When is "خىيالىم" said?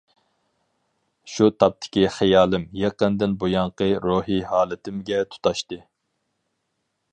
2.15-2.65